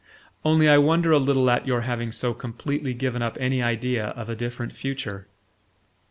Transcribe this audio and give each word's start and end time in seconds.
Only 0.43 0.67
I 0.67 0.79
wonder 0.79 1.11
a 1.11 1.19
little 1.19 1.47
at 1.51 1.67
your 1.67 1.81
having 1.81 2.11
so 2.11 2.33
completely 2.33 2.95
given 2.95 3.21
up 3.21 3.37
any 3.39 3.61
idea 3.61 4.05
of 4.07 4.29
a 4.29 4.35
different 4.35 4.73
future." 4.73 5.27